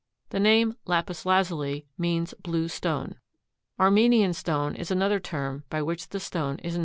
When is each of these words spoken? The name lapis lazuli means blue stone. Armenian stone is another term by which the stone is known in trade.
The 0.29 0.39
name 0.39 0.77
lapis 0.87 1.27
lazuli 1.27 1.85
means 1.95 2.33
blue 2.41 2.69
stone. 2.69 3.19
Armenian 3.79 4.33
stone 4.33 4.73
is 4.73 4.89
another 4.89 5.19
term 5.19 5.63
by 5.69 5.83
which 5.83 6.09
the 6.09 6.19
stone 6.19 6.55
is 6.55 6.55
known 6.55 6.65
in 6.65 6.73
trade. 6.73 6.79